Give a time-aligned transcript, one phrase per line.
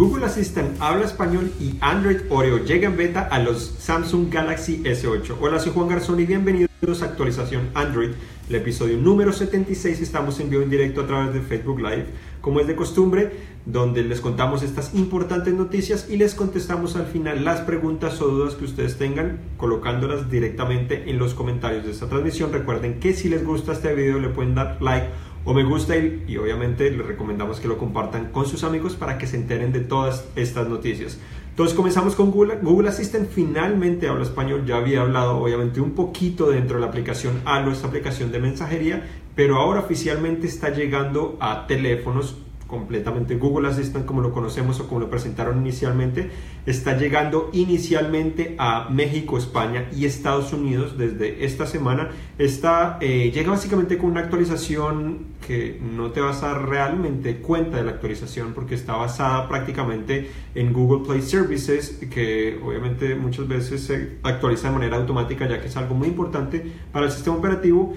[0.00, 5.34] Google Assistant habla español y Android Oreo llega en beta a los Samsung Galaxy S8.
[5.38, 6.70] Hola, soy Juan Garzón y bienvenidos
[7.02, 8.12] a actualización Android,
[8.48, 10.00] el episodio número 76.
[10.00, 12.06] Estamos en vivo en directo a través de Facebook Live,
[12.40, 13.30] como es de costumbre,
[13.66, 18.54] donde les contamos estas importantes noticias y les contestamos al final las preguntas o dudas
[18.54, 22.54] que ustedes tengan, colocándolas directamente en los comentarios de esta transmisión.
[22.54, 25.08] Recuerden que si les gusta este video le pueden dar like
[25.44, 29.26] o me gusta y, obviamente les recomendamos que lo compartan con sus amigos para que
[29.26, 31.18] se enteren de todas estas noticias.
[31.50, 32.58] Entonces comenzamos con Google.
[32.62, 34.64] Google Assistant finalmente habla español.
[34.66, 39.06] Ya había hablado obviamente un poquito dentro de la aplicación a esta aplicación de mensajería,
[39.34, 42.36] pero ahora oficialmente está llegando a teléfonos
[42.70, 46.30] completamente Google Assistant como lo conocemos o como lo presentaron inicialmente,
[46.66, 52.10] está llegando inicialmente a México, España y Estados Unidos desde esta semana.
[52.38, 57.78] Está, eh, llega básicamente con una actualización que no te vas a dar realmente cuenta
[57.78, 63.82] de la actualización porque está basada prácticamente en Google Play Services que obviamente muchas veces
[63.82, 67.94] se actualiza de manera automática ya que es algo muy importante para el sistema operativo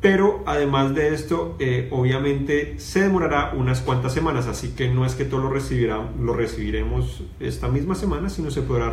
[0.00, 5.14] pero además de esto, eh, obviamente se demorará unas cuantas semanas, así que no es
[5.14, 8.92] que todo lo, recibirá, lo recibiremos esta misma semana, sino se podrá,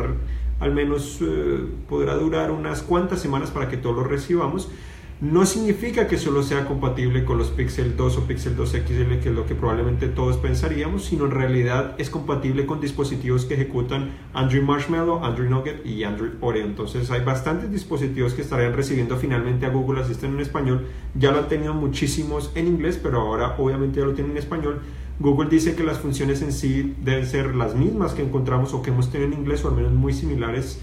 [0.60, 4.68] al menos eh, podrá durar unas cuantas semanas para que todo lo recibamos.
[5.20, 9.30] No significa que solo sea compatible con los Pixel 2 o Pixel 2 XL, que
[9.30, 14.12] es lo que probablemente todos pensaríamos, sino en realidad es compatible con dispositivos que ejecutan
[14.32, 16.66] Android Marshmallow, Android Nugget y Android Oreo.
[16.66, 20.86] Entonces hay bastantes dispositivos que estarían recibiendo finalmente a Google Assistant en español.
[21.16, 24.82] Ya lo han tenido muchísimos en inglés, pero ahora obviamente ya lo tienen en español.
[25.18, 28.90] Google dice que las funciones en sí deben ser las mismas que encontramos o que
[28.90, 30.80] hemos tenido en inglés, o al menos muy similares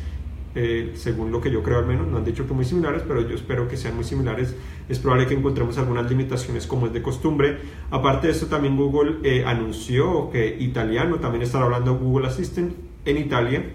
[0.55, 3.21] eh, según lo que yo creo al menos, no han dicho que muy similares, pero
[3.27, 4.55] yo espero que sean muy similares.
[4.87, 7.57] Es probable que encontremos algunas limitaciones como es de costumbre.
[7.91, 13.17] Aparte de esto, también Google eh, anunció que italiano también estará hablando Google Assistant en
[13.17, 13.65] Italia.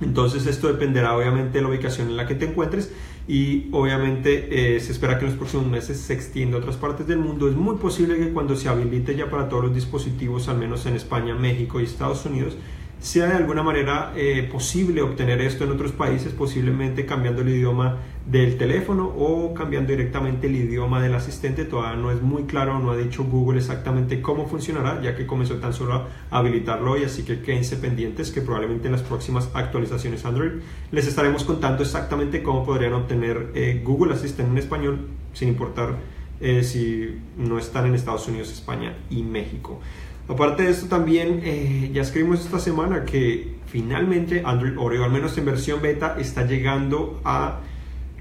[0.00, 2.92] Entonces esto dependerá obviamente de la ubicación en la que te encuentres
[3.28, 7.06] y obviamente eh, se espera que en los próximos meses se extienda a otras partes
[7.06, 7.48] del mundo.
[7.48, 10.94] Es muy posible que cuando se habilite ya para todos los dispositivos, al menos en
[10.94, 12.56] España, México y Estados Unidos,
[13.00, 17.98] sea de alguna manera eh, posible obtener esto en otros países, posiblemente cambiando el idioma
[18.26, 21.64] del teléfono o cambiando directamente el idioma del asistente.
[21.64, 25.56] Todavía no es muy claro, no ha dicho Google exactamente cómo funcionará, ya que comenzó
[25.56, 30.24] tan solo a habilitarlo hoy, así que quédense pendientes que probablemente en las próximas actualizaciones
[30.24, 30.52] Android
[30.90, 35.96] les estaremos contando exactamente cómo podrían obtener eh, Google Assistant en español, sin importar
[36.40, 39.80] eh, si no están en Estados Unidos, España y México.
[40.28, 45.38] Aparte de esto también eh, ya escribimos esta semana que finalmente Android Oreo, al menos
[45.38, 47.60] en versión beta, está llegando a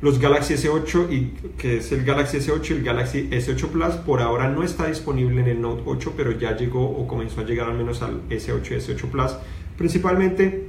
[0.02, 3.96] los Galaxy S8 y que es el Galaxy S8 y el Galaxy S8 Plus.
[3.96, 7.44] Por ahora no está disponible en el Note 8, pero ya llegó o comenzó a
[7.44, 9.36] llegar al menos al S8 y S8 Plus,
[9.76, 10.68] principalmente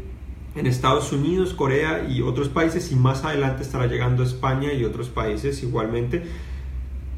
[0.54, 4.84] en Estados Unidos, Corea y otros países y más adelante estará llegando a España y
[4.84, 6.22] otros países igualmente.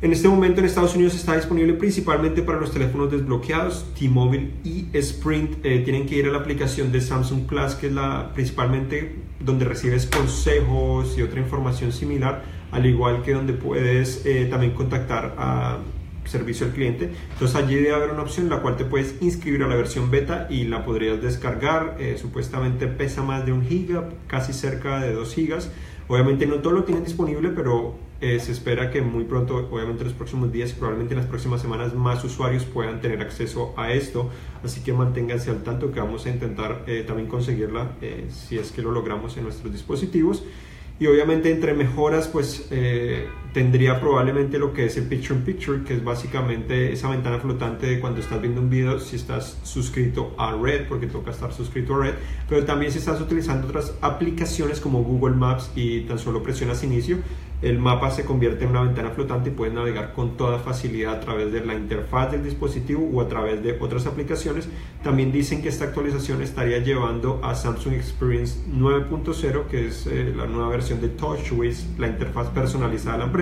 [0.01, 4.87] En este momento en Estados Unidos está disponible principalmente para los teléfonos desbloqueados, T-Mobile y
[4.93, 5.57] Sprint.
[5.65, 9.65] Eh, tienen que ir a la aplicación de Samsung Plus, que es la principalmente donde
[9.65, 15.79] recibes consejos y otra información similar, al igual que donde puedes eh, también contactar a
[16.25, 17.11] servicio al cliente.
[17.33, 20.13] Entonces allí debe haber una opción en la cual te puedes inscribir a la versión
[20.13, 21.97] beta y la podrías descargar.
[21.99, 25.73] Eh, supuestamente pesa más de un giga, casi cerca de 2 gigas.
[26.07, 30.09] Obviamente no todo lo tienen disponible, pero eh, se espera que muy pronto, obviamente en
[30.09, 34.31] los próximos días probablemente en las próximas semanas, más usuarios puedan tener acceso a esto.
[34.65, 38.73] Así que manténganse al tanto que vamos a intentar eh, también conseguirla eh, si es
[38.73, 40.43] que lo logramos en nuestros dispositivos.
[40.99, 42.69] Y obviamente entre mejoras pues
[43.53, 47.87] tendría probablemente lo que es el Picture in Picture, que es básicamente esa ventana flotante
[47.87, 51.95] de cuando estás viendo un video si estás suscrito a Red, porque toca estar suscrito
[51.95, 52.15] a Red,
[52.49, 57.19] pero también si estás utilizando otras aplicaciones como Google Maps y tan solo presionas inicio,
[57.61, 61.21] el mapa se convierte en una ventana flotante y puedes navegar con toda facilidad a
[61.21, 64.69] través de la interfaz del dispositivo o a través de otras aplicaciones.
[65.03, 70.47] También dicen que esta actualización estaría llevando a Samsung Experience 9.0, que es eh, la
[70.47, 73.38] nueva versión de TouchWiz, la interfaz personalizada de la empresa.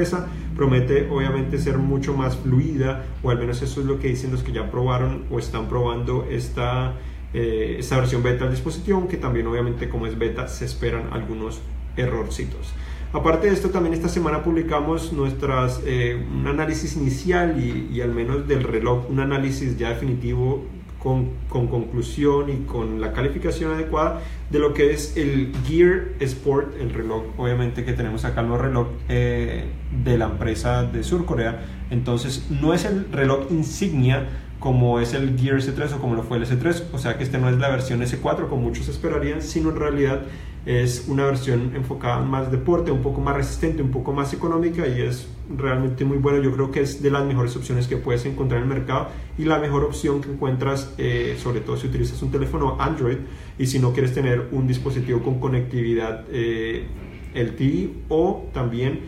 [0.57, 4.43] Promete obviamente ser mucho más fluida, o al menos eso es lo que dicen los
[4.43, 6.95] que ya probaron o están probando esta,
[7.35, 11.61] eh, esta versión beta del dispositivo, aunque también obviamente como es beta se esperan algunos
[11.97, 12.73] errorcitos.
[13.13, 18.47] Aparte de esto, también esta semana publicamos nuestras, eh, un análisis inicial y, al menos
[18.49, 20.65] del reloj, un análisis ya definitivo
[21.07, 26.81] con, con, conclusión y con la calificación adecuada de lo que es el Gear Sport,
[26.81, 29.67] el reloj, obviamente que tenemos acá el reloj eh,
[30.03, 31.65] de la empresa de Sur Corea.
[31.91, 34.27] Entonces, no es el reloj insignia
[34.59, 37.39] como es el Gear S3 o como lo fue el S3, o sea que este
[37.39, 40.23] no es la versión S4 como muchos esperarían, sino en realidad
[40.67, 45.01] es una versión enfocada más deporte, un poco más resistente, un poco más económica y
[45.01, 46.43] es realmente muy bueno.
[46.43, 49.09] Yo creo que es de las mejores opciones que puedes encontrar en el mercado
[49.39, 53.19] y la mejor opción que encuentras, eh, sobre todo si utilizas un teléfono Android
[53.59, 56.87] y si no quieres tener un dispositivo con conectividad eh,
[57.33, 59.01] LTE o también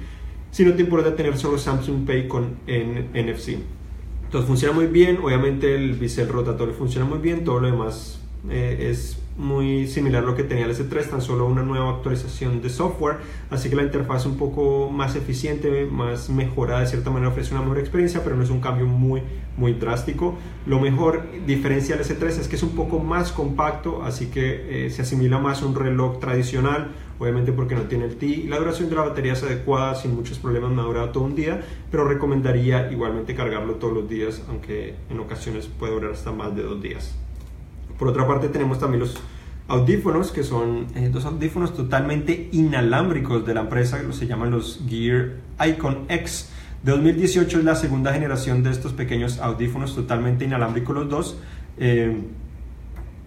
[0.52, 3.58] si no te importa tener solo Samsung Pay con NFC.
[4.24, 8.90] Entonces funciona muy bien, obviamente el bisel rotatorio funciona muy bien, todo lo demás eh,
[8.90, 12.68] es muy similar a lo que tenía el S3, tan solo una nueva actualización de
[12.68, 13.18] software,
[13.50, 17.62] así que la interfaz un poco más eficiente, más mejorada, de cierta manera ofrece una
[17.62, 19.22] mejor experiencia, pero no es un cambio muy,
[19.56, 20.36] muy drástico.
[20.66, 24.90] Lo mejor diferencia del S3 es que es un poco más compacto, así que eh,
[24.90, 26.88] se asimila más a un reloj tradicional,
[27.20, 28.48] obviamente porque no tiene el TI.
[28.48, 31.36] La duración de la batería es adecuada, sin muchos problemas, me ha durado todo un
[31.36, 36.56] día, pero recomendaría igualmente cargarlo todos los días, aunque en ocasiones puede durar hasta más
[36.56, 37.16] de dos días.
[37.98, 39.16] Por otra parte tenemos también los
[39.66, 45.34] audífonos, que son eh, dos audífonos totalmente inalámbricos de la empresa, se llaman los Gear
[45.66, 46.50] Icon X.
[46.82, 51.38] De 2018 es la segunda generación de estos pequeños audífonos totalmente inalámbricos los dos.
[51.76, 52.16] Eh,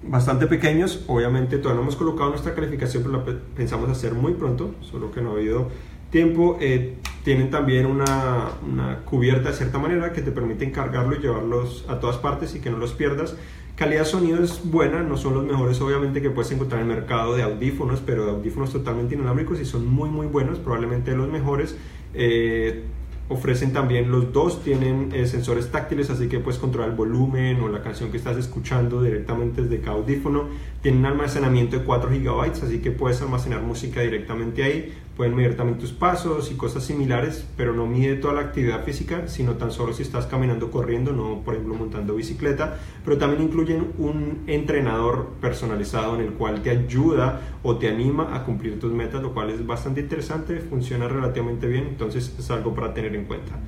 [0.03, 4.73] bastante pequeños, obviamente todavía no hemos colocado nuestra calificación, pero la pensamos hacer muy pronto,
[4.81, 5.69] solo que no ha habido
[6.12, 6.58] tiempo.
[6.62, 11.86] Eh, tienen también una, una, cubierta de cierta manera que te permite encargarlo y llevarlos
[11.88, 13.36] a todas partes y que no los pierdas.
[13.75, 16.98] Calidad de sonido es buena, no son los mejores obviamente que puedes encontrar en el
[16.98, 21.30] mercado de audífonos, pero de audífonos totalmente inalámbricos y son muy muy buenos, probablemente los
[21.30, 21.75] mejores.
[22.14, 22.84] Eh,
[23.31, 27.69] ofrecen también los dos, tienen eh, sensores táctiles, así que puedes controlar el volumen o
[27.69, 30.50] la canción que estás escuchando directamente desde cada audífono.
[30.81, 34.94] Tienen almacenamiento de 4 GB, así que puedes almacenar música directamente ahí.
[35.21, 39.27] Pueden medir también tus pasos y cosas similares, pero no mide toda la actividad física,
[39.27, 42.79] sino tan solo si estás caminando, corriendo, no por ejemplo montando bicicleta.
[43.06, 48.44] Pero también incluyen un entrenador personalizado en el cual te ayuda o te anima a
[48.45, 52.91] cumplir tus metas, lo cual es bastante interesante, funciona relativamente bien, entonces es algo para
[52.91, 53.59] tener en cuenta.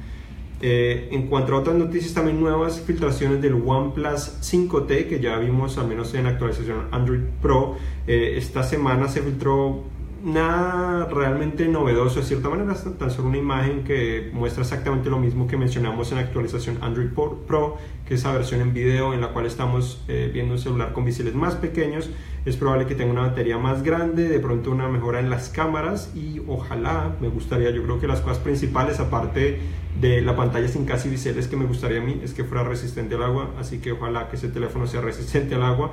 [0.59, 5.77] Eh, en cuanto a otras noticias, también nuevas filtraciones del OnePlus 5T que ya vimos
[5.77, 7.75] al menos en actualización Android Pro.
[8.07, 9.83] Eh, esta semana se filtró
[10.24, 15.48] nada realmente novedoso de cierta manera, tan solo una imagen que muestra exactamente lo mismo
[15.48, 17.78] que mencionamos en la actualización Android Pro,
[18.08, 21.04] que es esa versión en video en la cual estamos eh, viendo un celular con
[21.04, 22.10] biseles más pequeños.
[22.46, 26.12] Es probable que tenga una batería más grande, de pronto una mejora en las cámaras
[26.16, 29.60] y ojalá, me gustaría, yo creo que las cosas principales, aparte
[30.00, 33.16] de la pantalla sin casi biseles que me gustaría a mí, es que fuera resistente
[33.16, 35.92] al agua, así que ojalá que ese teléfono sea resistente al agua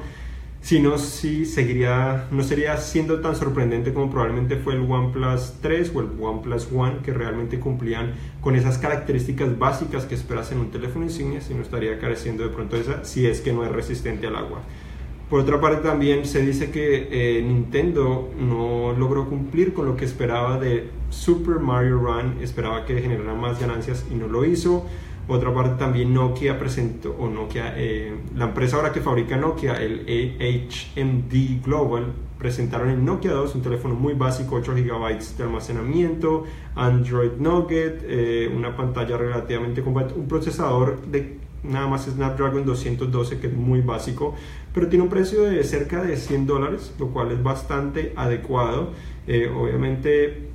[0.63, 5.93] si no, sí seguiría, no sería siendo tan sorprendente como probablemente fue el OnePlus 3
[5.95, 8.13] o el OnePlus One, que realmente cumplían
[8.43, 12.51] con esas características básicas que esperas en un teléfono insignia, si no estaría careciendo de
[12.51, 14.61] pronto esa, si es que no es resistente al agua.
[15.31, 20.05] Por otra parte también se dice que eh, Nintendo no logró cumplir con lo que
[20.05, 24.87] esperaba de Super Mario Run, esperaba que generara más ganancias y no lo hizo
[25.31, 30.05] otra parte también Nokia presentó, o Nokia, eh, la empresa ahora que fabrica Nokia, el
[30.09, 36.45] HMD Global, presentaron el Nokia 2, un teléfono muy básico, 8 GB de almacenamiento,
[36.75, 43.49] Android Nugget, eh, una pantalla relativamente completa, un procesador de nada más Snapdragon 212 que
[43.49, 44.35] es muy básico,
[44.73, 48.93] pero tiene un precio de cerca de 100 dólares, lo cual es bastante adecuado.
[49.27, 50.50] Eh, obviamente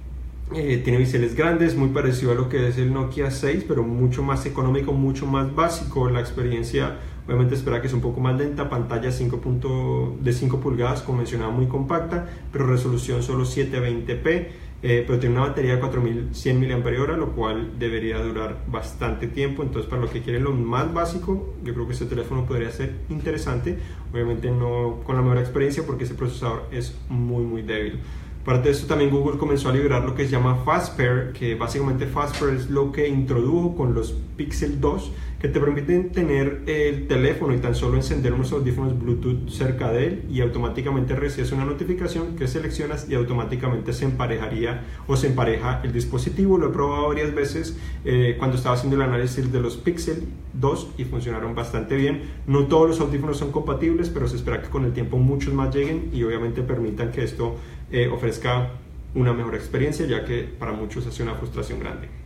[0.53, 4.21] eh, tiene biseles grandes, muy parecido a lo que es el Nokia 6, pero mucho
[4.21, 6.07] más económico, mucho más básico.
[6.09, 8.69] La experiencia, obviamente, espera que es un poco más lenta.
[8.69, 14.47] Pantalla 5 de 5 pulgadas, como mencionaba, muy compacta, pero resolución solo 720p.
[14.83, 19.63] Eh, pero tiene una batería de 4100 mAh, lo cual debería durar bastante tiempo.
[19.63, 22.93] Entonces, para lo que quieren lo más básico, yo creo que este teléfono podría ser
[23.09, 23.79] interesante.
[24.13, 27.99] Obviamente, no con la mejor experiencia, porque ese procesador es muy, muy débil.
[28.45, 32.05] Aparte de esto, también Google comenzó a liberar lo que se llama FastPair, que básicamente
[32.05, 37.53] FastPair es lo que introdujo con los Pixel 2, que te permiten tener el teléfono
[37.53, 42.35] y tan solo encender unos audífonos Bluetooth cerca de él y automáticamente recibes una notificación
[42.35, 46.57] que seleccionas y automáticamente se emparejaría o se empareja el dispositivo.
[46.57, 50.23] Lo he probado varias veces eh, cuando estaba haciendo el análisis de los Pixel
[50.53, 52.23] 2 y funcionaron bastante bien.
[52.47, 55.73] No todos los audífonos son compatibles, pero se espera que con el tiempo muchos más
[55.73, 57.55] lleguen y obviamente permitan que esto
[57.91, 58.71] eh, ofrezca
[59.13, 62.24] una mejor experiencia, ya que para muchos hace una frustración grande.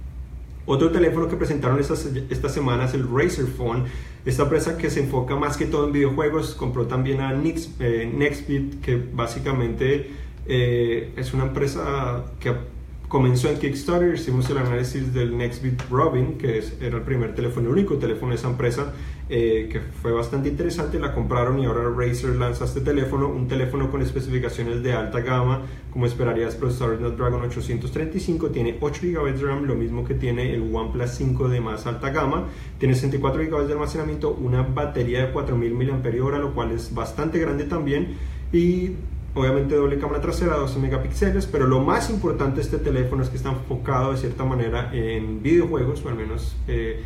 [0.71, 1.95] Otro teléfono que presentaron esta,
[2.29, 3.85] esta semana es el Razer Phone,
[4.23, 8.07] esta empresa que se enfoca más que todo en videojuegos, compró también a Nix, eh,
[8.15, 10.11] Nextbit, que básicamente
[10.45, 12.53] eh, es una empresa que
[13.10, 17.68] comenzó en Kickstarter, hicimos el análisis del Nextbit Robin, que es, era el primer teléfono,
[17.68, 18.94] el único teléfono de esa empresa,
[19.30, 23.89] eh, que fue bastante interesante, la compraron y ahora Razer lanza este teléfono, un teléfono
[23.89, 29.63] con especificaciones de alta gama, como esperarías, procesador Snapdragon 835, tiene 8 GB de RAM,
[29.66, 32.46] lo mismo que tiene el OnePlus 5 de más alta gama,
[32.78, 37.63] tiene 64 GB de almacenamiento, una batería de 4000 mAh, lo cual es bastante grande
[37.63, 38.18] también,
[38.54, 38.92] y
[39.33, 43.38] obviamente doble cámara trasera, 12 megapíxeles, pero lo más importante de este teléfono es que
[43.38, 46.57] está enfocado de cierta manera en videojuegos, o al menos...
[46.67, 47.01] Eh,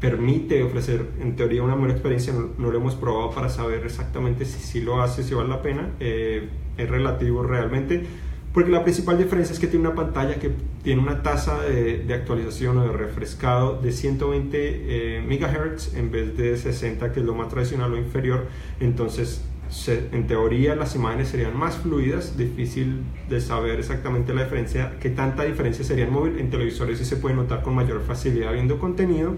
[0.00, 4.60] permite ofrecer en teoría una buena experiencia, no, lo hemos probado para saber exactamente si
[4.60, 8.04] sí lo hace, si vale la pena, eh, es relativo realmente,
[8.52, 12.78] porque la principal diferencia es que tiene una pantalla que tiene una tasa de, actualización
[12.78, 17.48] o de refrescado de 120 eh, MHz en vez de 60 que es lo más
[17.48, 18.46] tradicional o inferior,
[18.80, 19.42] entonces
[19.86, 25.44] en teoría las imágenes serían más fluidas, difícil de saber exactamente la diferencia, qué tanta
[25.44, 29.34] diferencia sería en móvil, en televisores sí se puede notar con mayor facilidad viendo contenido,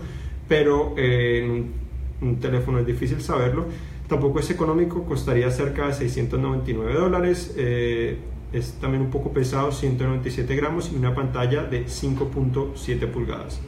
[0.49, 1.73] pero eh, en
[2.27, 3.67] un, teléfono es difícil saberlo.
[4.09, 7.55] Tampoco es económico, costaría cerca de 699 dólares.
[7.57, 8.19] Eh,
[8.53, 13.61] es también un poco pesado, 197 gramos y una pantalla de 5.7 pulgadas.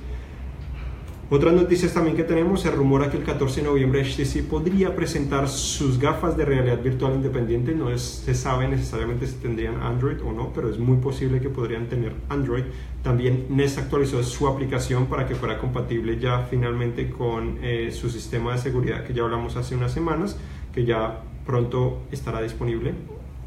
[1.35, 5.49] Otras noticias también que tenemos, se rumora que el 14 de noviembre HTC podría presentar
[5.49, 10.53] sus gafas de realidad virtual independiente, no se sabe necesariamente si tendrían Android o no,
[10.53, 12.65] pero es muy posible que podrían tener Android.
[13.03, 18.53] También Nest actualizó su aplicación para que fuera compatible ya finalmente con eh, su sistema
[18.53, 20.37] de seguridad que ya hablamos hace unas semanas,
[20.75, 22.93] que ya pronto estará disponible.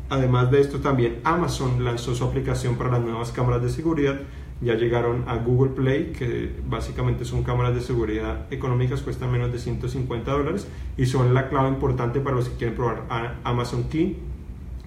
[0.10, 4.22] Además de esto, también Amazon lanzó su aplicación para las nuevas cámaras de seguridad
[4.62, 9.60] ya llegaron a Google Play, que básicamente son cámaras de seguridad económicas, cuestan menos de
[9.60, 13.04] 150 dólares y son la clave importante para los que quieren probar
[13.44, 14.18] Amazon Key,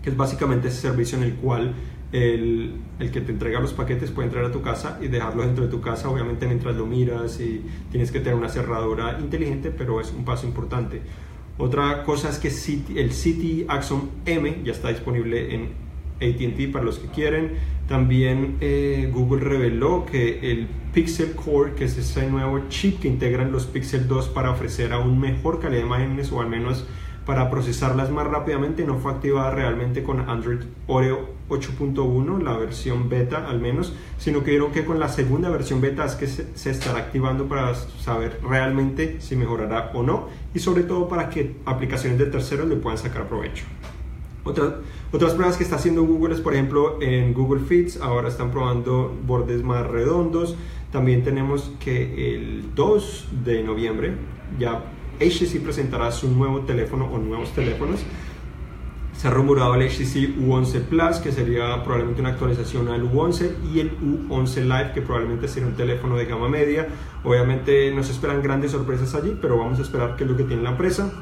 [0.03, 1.75] que es básicamente ese servicio en el cual
[2.13, 5.65] el, el, que te entrega los paquetes puede entrar a tu casa y dejarlo dentro
[5.65, 10.01] de tu casa, obviamente mientras lo miras y tienes que tener una cerradura inteligente, pero
[10.01, 11.03] es un paso importante.
[11.59, 15.88] Otra cosa es que el City Axon M ya está disponible en
[16.21, 17.53] ATT para los que quieren.
[17.89, 23.51] También eh, Google reveló que el Pixel Core, que es ese nuevo chip que integran
[23.51, 26.87] los Pixel 2 para ofrecer aún mejor calidad de imágenes o al menos
[27.25, 33.49] para procesarlas más rápidamente, no fue activada realmente con Android Oreo 8.1, la versión beta
[33.49, 36.99] al menos, sino que vieron que con la segunda versión beta es que se estará
[36.99, 42.27] activando para saber realmente si mejorará o no y sobre todo para que aplicaciones de
[42.27, 43.65] terceros le puedan sacar provecho
[44.49, 49.15] otras pruebas que está haciendo Google es, por ejemplo, en Google Feeds, ahora están probando
[49.27, 50.57] bordes más redondos.
[50.93, 54.15] También tenemos que el 2 de noviembre
[54.59, 54.85] ya
[55.21, 58.01] HTC presentará su nuevo teléfono o nuevos teléfonos.
[59.13, 63.81] Se ha rumorado el HTC U11 Plus, que sería probablemente una actualización al U11, y
[63.81, 66.87] el U11 Live, que probablemente sería un teléfono de gama media.
[67.25, 70.45] Obviamente no se esperan grandes sorpresas allí, pero vamos a esperar qué es lo que
[70.45, 71.13] tiene la empresa.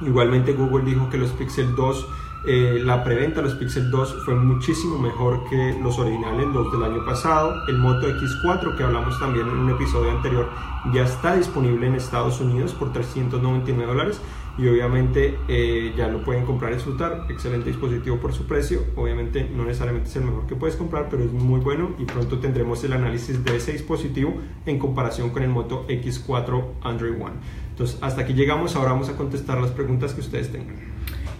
[0.00, 2.08] Igualmente Google dijo que los Pixel 2
[2.46, 6.82] eh, la preventa de los Pixel 2 fue muchísimo mejor que los originales, los del
[6.84, 7.54] año pasado.
[7.66, 10.48] El Moto X4, que hablamos también en un episodio anterior,
[10.92, 14.20] ya está disponible en Estados Unidos por 399 dólares
[14.58, 17.26] y obviamente eh, ya lo pueden comprar y disfrutar.
[17.28, 18.84] Excelente dispositivo por su precio.
[18.94, 22.38] Obviamente no necesariamente es el mejor que puedes comprar, pero es muy bueno y pronto
[22.38, 24.34] tendremos el análisis de ese dispositivo
[24.64, 27.34] en comparación con el Moto X4 Android One.
[27.70, 28.76] Entonces, hasta aquí llegamos.
[28.76, 30.95] Ahora vamos a contestar las preguntas que ustedes tengan.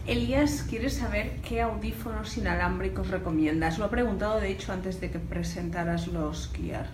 [0.06, 3.78] Elías quiere saber qué audífonos inalámbricos recomiendas.
[3.78, 6.86] Lo ha preguntado, de hecho, antes de que presentaras los Kiar.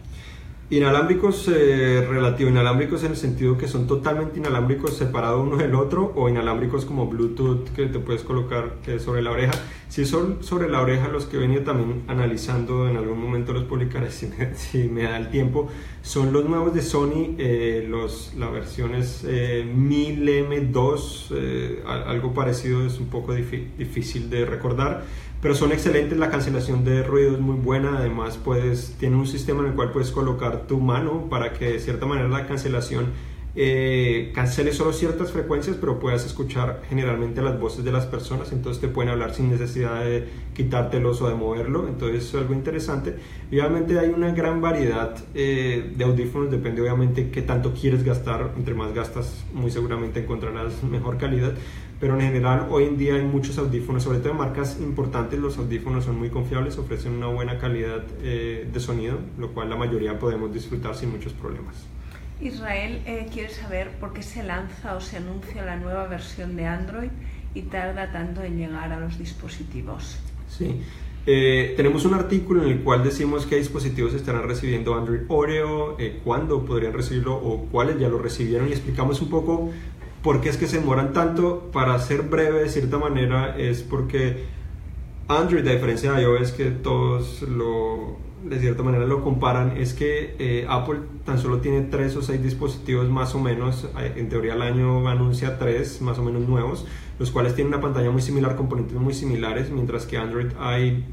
[0.70, 6.14] Inalámbricos, eh, relativo inalámbricos en el sentido que son totalmente inalámbricos separados uno del otro
[6.16, 9.52] o inalámbricos como Bluetooth que te puedes colocar sobre la oreja.
[9.92, 13.64] Si son sobre la oreja los que he venido también analizando, en algún momento los
[13.64, 15.68] publicaré si me, si me da el tiempo,
[16.00, 23.00] son los nuevos de Sony, eh, los, la versión es 1000M2, eh, algo parecido, es
[23.00, 25.04] un poco difícil de recordar
[25.42, 29.62] pero son excelentes, la cancelación de ruido es muy buena, además puedes, tiene un sistema
[29.62, 33.06] en el cual puedes colocar tu mano para que de cierta manera la cancelación
[33.54, 38.80] eh, cancele solo ciertas frecuencias, pero puedas escuchar generalmente las voces de las personas, entonces
[38.80, 43.16] te pueden hablar sin necesidad de quitártelos o de moverlo, entonces es algo interesante.
[43.50, 48.52] Y obviamente hay una gran variedad eh, de audífonos, depende obviamente qué tanto quieres gastar,
[48.56, 51.52] entre más gastas muy seguramente encontrarás mejor calidad,
[52.00, 55.58] pero en general hoy en día hay muchos audífonos, sobre todo de marcas importantes, los
[55.58, 60.18] audífonos son muy confiables, ofrecen una buena calidad eh, de sonido, lo cual la mayoría
[60.18, 61.86] podemos disfrutar sin muchos problemas.
[62.42, 66.66] Israel eh, quiere saber por qué se lanza o se anuncia la nueva versión de
[66.66, 67.10] Android
[67.54, 70.18] y tarda tanto en llegar a los dispositivos.
[70.48, 70.82] Sí,
[71.26, 76.64] eh, tenemos un artículo en el cual decimos qué dispositivos estarán recibiendo Android Oreo, cuándo
[76.64, 79.70] podrían recibirlo o cuáles ya lo recibieron y explicamos un poco
[80.22, 81.70] ¿Por qué es que se demoran tanto?
[81.72, 84.44] Para ser breve, de cierta manera, es porque
[85.26, 90.34] Android, a diferencia de iOS, que todos lo, de cierta manera lo comparan, es que
[90.38, 94.54] eh, Apple tan solo tiene tres o seis dispositivos más o menos, eh, en teoría
[94.54, 96.86] al año anuncia tres más o menos nuevos,
[97.18, 101.04] los cuales tienen una pantalla muy similar, componentes muy similares, mientras que Android hay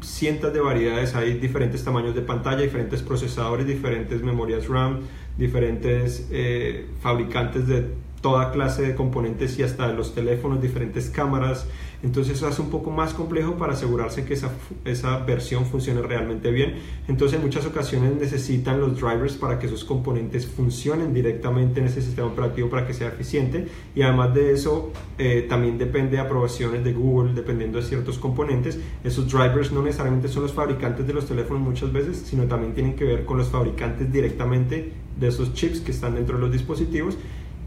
[0.00, 5.00] cientos de variedades, hay diferentes tamaños de pantalla, diferentes procesadores, diferentes memorias RAM,
[5.36, 7.86] diferentes eh, fabricantes de
[8.20, 11.66] toda clase de componentes y hasta los teléfonos, diferentes cámaras.
[12.02, 14.52] Entonces hace un poco más complejo para asegurarse que esa,
[14.84, 16.76] esa versión funcione realmente bien.
[17.08, 22.00] Entonces en muchas ocasiones necesitan los drivers para que esos componentes funcionen directamente en ese
[22.00, 23.66] sistema operativo para que sea eficiente.
[23.96, 28.78] Y además de eso eh, también depende de aprobaciones de Google dependiendo de ciertos componentes.
[29.02, 32.94] Esos drivers no necesariamente son los fabricantes de los teléfonos muchas veces, sino también tienen
[32.94, 37.16] que ver con los fabricantes directamente de esos chips que están dentro de los dispositivos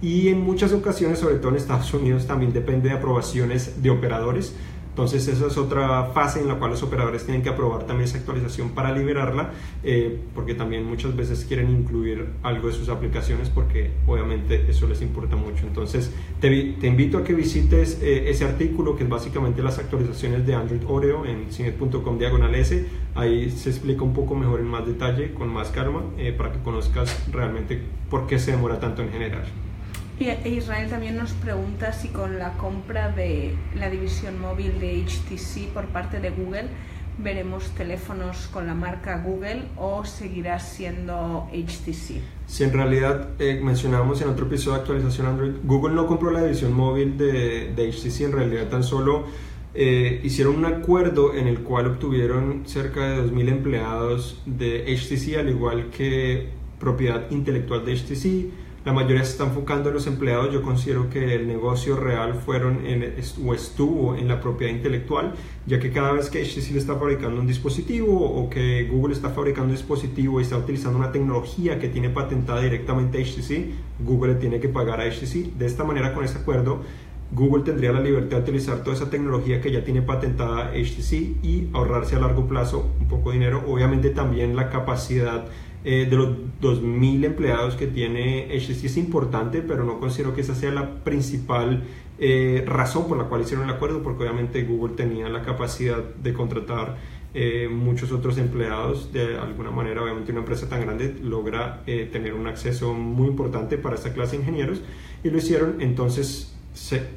[0.01, 4.55] y en muchas ocasiones, sobre todo en Estados Unidos, también depende de aprobaciones de operadores.
[4.91, 8.17] Entonces esa es otra fase en la cual los operadores tienen que aprobar también esa
[8.17, 9.51] actualización para liberarla,
[9.83, 15.01] eh, porque también muchas veces quieren incluir algo de sus aplicaciones porque obviamente eso les
[15.01, 15.65] importa mucho.
[15.65, 16.49] Entonces te,
[16.81, 20.81] te invito a que visites eh, ese artículo que es básicamente las actualizaciones de Android
[20.85, 22.85] Oreo en cinet.com diagonal S.
[23.15, 26.59] Ahí se explica un poco mejor en más detalle, con más calma, eh, para que
[26.59, 29.70] conozcas realmente por qué se demora tanto en generar.
[30.21, 35.73] Y Israel también nos pregunta si con la compra de la división móvil de HTC
[35.73, 36.65] por parte de Google
[37.17, 42.21] veremos teléfonos con la marca Google o seguirá siendo HTC.
[42.45, 46.73] Si en realidad eh, en otro episodio de actualización Android, Google no compró la división
[46.73, 49.23] móvil de, de HTC, en realidad tan solo
[49.73, 55.49] eh, hicieron un acuerdo en el cual obtuvieron cerca de 2.000 empleados de HTC, al
[55.49, 56.49] igual que
[56.79, 60.51] propiedad intelectual de HTC la mayoría se está enfocando en los empleados.
[60.51, 65.33] Yo considero que el negocio real fueron en, o estuvo en la propiedad intelectual,
[65.67, 69.69] ya que cada vez que HTC está fabricando un dispositivo o que Google está fabricando
[69.69, 74.59] un dispositivo y está utilizando una tecnología que tiene patentada directamente HTC, Google le tiene
[74.59, 75.53] que pagar a HTC.
[75.57, 76.81] De esta manera, con ese acuerdo,
[77.33, 81.13] Google tendría la libertad de utilizar toda esa tecnología que ya tiene patentada HTC
[81.43, 83.63] y ahorrarse a largo plazo un poco de dinero.
[83.67, 85.45] Obviamente también la capacidad
[85.83, 86.29] eh, de los
[86.61, 91.83] 2.000 empleados que tiene HTC es importante, pero no considero que esa sea la principal
[92.19, 96.33] eh, razón por la cual hicieron el acuerdo, porque obviamente Google tenía la capacidad de
[96.33, 96.97] contratar
[97.33, 99.11] eh, muchos otros empleados.
[99.11, 103.95] De alguna manera, obviamente una empresa tan grande logra tener un acceso muy importante para
[103.95, 104.81] esta clase de ingenieros
[105.23, 105.81] y lo hicieron.
[105.81, 106.55] Entonces,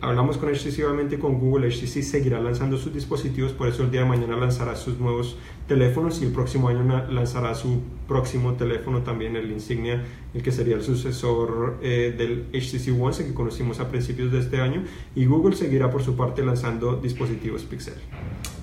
[0.00, 4.08] hablamos con excesivamente con Google, HTC seguirá lanzando sus dispositivos, por eso el día de
[4.08, 5.36] mañana lanzará sus nuevos
[5.68, 10.02] teléfonos y el próximo año lanzará su próximo teléfono también, el Insignia,
[10.34, 14.60] el que sería el sucesor eh, del HTC One, que conocimos a principios de este
[14.60, 17.94] año, y Google seguirá por su parte lanzando dispositivos Pixel.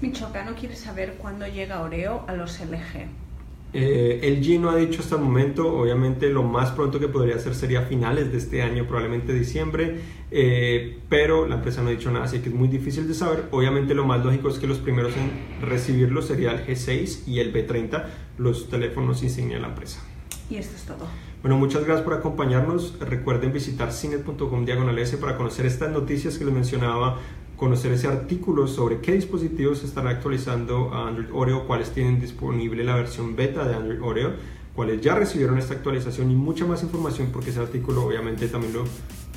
[0.01, 3.30] Michoacano quiere saber cuándo llega Oreo a los LG.
[3.73, 7.36] Eh, el G no ha dicho hasta el momento, obviamente lo más pronto que podría
[7.36, 12.12] hacer sería finales de este año, probablemente diciembre, eh, pero la empresa no ha dicho
[12.12, 13.45] nada, así que es muy difícil de saber.
[13.51, 15.31] Obviamente lo más lógico es que los primeros en
[15.62, 18.05] recibirlo sería el G6 y el B30,
[18.38, 20.03] los teléfonos insignia de la empresa.
[20.49, 21.07] Y esto es todo.
[21.41, 22.99] Bueno, muchas gracias por acompañarnos.
[22.99, 27.19] Recuerden visitar cine.com diagonal S para conocer estas noticias que les mencionaba
[27.62, 32.95] conocer ese artículo sobre qué dispositivos están actualizando a Android Oreo, cuáles tienen disponible la
[32.95, 34.32] versión beta de Android Oreo,
[34.74, 38.86] cuáles ya recibieron esta actualización y mucha más información porque ese artículo obviamente también lo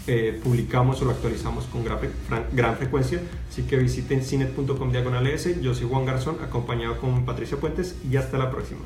[0.07, 1.99] eh, publicamos o lo actualizamos con gran,
[2.55, 3.21] gran frecuencia.
[3.51, 5.29] Así que visiten cinet.com diagonal
[5.61, 8.81] Yo soy Juan Garzón, acompañado con Patricia Puentes y hasta la próxima.